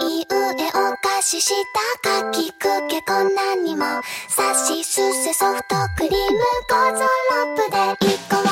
[0.00, 0.36] い上
[0.68, 1.54] お菓子下
[2.02, 3.84] かきくけこんなにも
[4.28, 6.38] さしすせソフトクリーム
[6.68, 7.76] ゴゾロップで
[8.06, 8.42] 一個を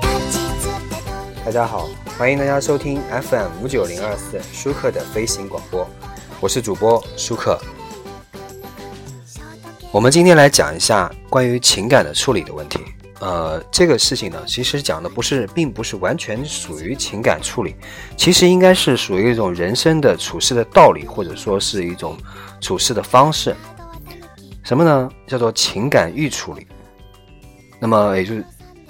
[0.00, 1.02] 立ちつて
[1.44, 5.88] と大家好，欢迎大家收听 FM 五九零二四舒克的飞行广播，
[6.40, 7.58] 我是主播舒克。
[9.92, 12.78] 我们今天来讲一下关于情感的处理的问题。
[13.19, 17.75] 呃，这个事情呢，其实讲的不是，并不是完全属于情感处理，
[18.17, 22.17] 其实应该是属于一种人生的处事的道理，或者说是一种
[22.59, 23.55] 处事的方式。
[24.63, 25.09] 什么呢？
[25.27, 26.67] 叫做情感预处理。
[27.79, 28.43] 那么也就是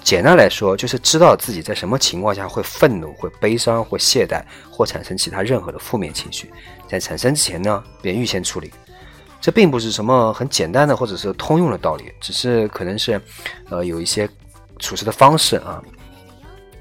[0.04, 6.52] 简单来说，就是知道自己在什么情况下会愤怒、会悲伤、会懈怠，或产生其他任何的负面情绪，
[6.88, 8.72] 在产生之前呢，便预先处理。
[9.46, 13.22] 这并不是什么很简单的或者是通用的道理，只是可能是，
[13.70, 14.28] 呃，有一些
[14.80, 15.80] 处事的方式啊。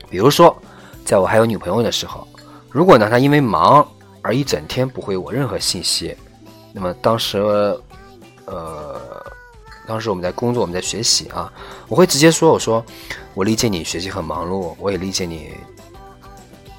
[0.09, 0.57] 比如说，
[1.05, 2.27] 在我还有女朋友的时候，
[2.71, 3.87] 如果呢她因为忙
[4.23, 6.17] 而一整天不回我任何信息，
[6.73, 7.39] 那么当时，
[8.47, 8.99] 呃，
[9.87, 11.53] 当时我们在工作，我们在学习啊，
[11.87, 12.83] 我会直接说，我说，
[13.35, 15.51] 我理解你学习很忙碌，我也理解你，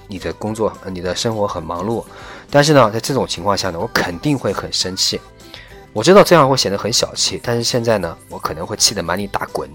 [0.08, 2.04] 你的工作、你的生活很忙碌，
[2.50, 5.22] 但是呢，在这种情况下呢，我肯定会很生气。
[5.96, 9.70] 我知道这样会显得很小气，但是现在呢，我可能会气得满地打滚，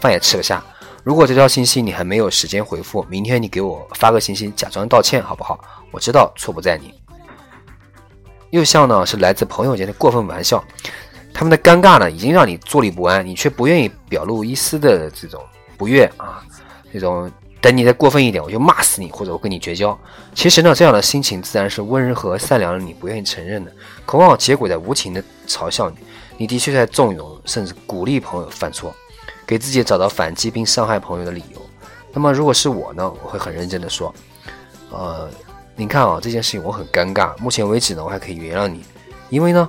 [0.00, 0.64] 饭也吃不下。
[1.04, 5.60] 如果这条信息你还没有时间回复，明天你给我发个信息，假装道歉好不好？
[5.90, 6.94] 我知道错不在你。
[8.48, 10.64] 又像呢是来自朋友间的过分玩笑，
[11.34, 15.44] 他们的尴尬呢已经让你坐立不安，你却不愿意表露一丝的这种
[15.76, 16.42] 不悦啊，
[16.90, 19.98] 这种等你再过分一点，我就骂死你，或者我跟你绝交。
[20.34, 23.72] 其实呢，这样的心情自然是温和善良的你不愿意承认的，
[24.06, 25.96] 可往往结果在无情的嘲笑你。
[26.36, 28.94] 你的确在纵容甚至鼓励朋友犯错，
[29.44, 31.60] 给自己找到反击并伤害朋友的理由。
[32.12, 34.14] 那么如果是我呢，我会很认真的说，
[34.90, 35.28] 呃，
[35.74, 38.84] 你看啊，这件事情我很尴尬，目前为止呢，我还可以原谅你，
[39.30, 39.68] 因为呢，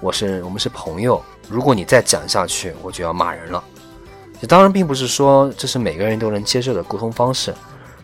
[0.00, 3.62] 我是我们是朋友，如果你再讲下去，我就要骂人了。
[4.40, 7.54] 这当然并不是说这是每个人都能接受的沟通方式，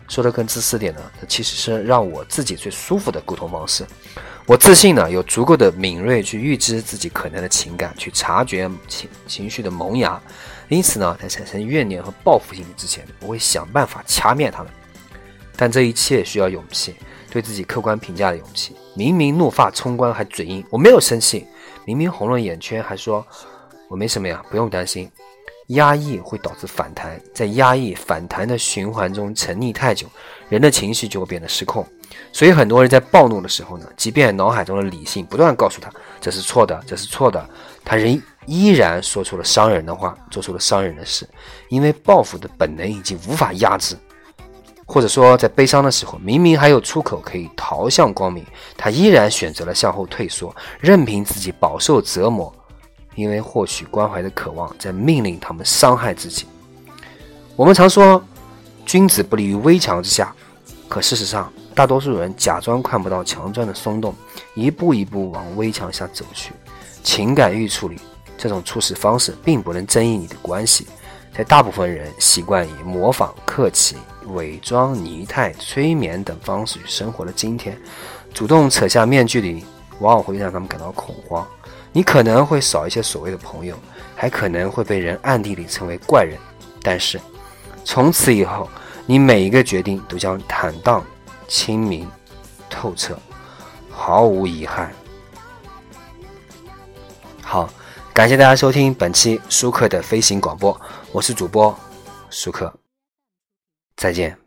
[0.07, 3.85] 说的更自私点呢，这其实是让我自己最舒服的沟通方式。
[4.45, 10.21] 我自信呢，有足够的敏锐去预知自己可能的情感，去察觉情情绪的萌芽，
[10.67, 14.71] 因此呢，在产生怨念和报复心理之前，我会想办法掐灭他们。
[15.55, 16.95] 但这一切需要勇气，
[17.31, 18.75] 对自己客观评价的勇气。
[18.93, 21.47] 明明怒发冲冠还嘴硬，我没有生气；
[21.85, 23.25] 明明红了眼圈还说
[23.87, 25.09] 我没什么呀，不用担心。
[25.67, 30.07] 压抑会导致反弹，在压抑反弹的循环中沉溺太久，
[30.49, 31.85] 人的情绪就会变得失控。
[32.31, 37.43] 所以很多人在暴怒的时候呢，即便脑海中的理性不断告诉他这是错的，这是错的，
[37.83, 41.27] 他仍依然说出了伤人的话，做出了伤人的事，
[41.69, 43.97] 因为报复的本能已经无法压制。
[44.87, 48.45] 或者说，在悲伤的时候，明明还有出口可以逃向光明，
[48.77, 52.53] 他依然选择了向后退缩，任凭自己饱受折磨。
[53.15, 56.45] 因为获取关怀的渴望，在命令他们伤害自己。
[57.55, 58.21] 我们常说，
[58.85, 60.33] 君子不立于危墙之下，
[60.87, 64.13] 可事实上，大多数人假装看不到墙砖的松动，
[64.53, 66.51] 一步一步往危墙下走去。
[67.01, 67.97] 情感预处理
[68.37, 70.87] 这种处事方式，并不能增益你的关系。
[71.33, 73.97] 在大部分人习惯以模仿、客气、
[74.27, 77.77] 伪装、拟态、催眠等方式去生活的今天，
[78.33, 79.65] 主动扯下面具里，
[79.99, 81.45] 往往会让他们感到恐慌。
[81.95, 83.73] 你可能会少一些所谓的朋友，
[84.17, 86.37] 还可能会被人暗地里称为怪人，
[86.83, 87.17] 但是
[87.85, 88.69] 从此以后，
[89.05, 91.01] 你每一个决定都将坦荡、
[91.47, 92.05] 清明、
[92.69, 93.17] 透彻，
[93.89, 94.91] 毫无遗憾。
[97.41, 97.69] 好，
[98.13, 100.77] 感谢大家收听本期舒克的飞行广播，
[101.13, 101.73] 我是主播
[102.29, 102.73] 舒克，
[103.95, 104.44] 再见。